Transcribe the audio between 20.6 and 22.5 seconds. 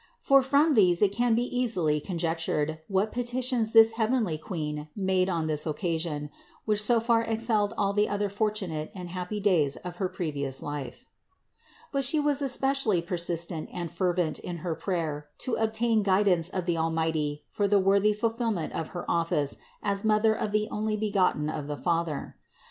Onlybegotten of the Father.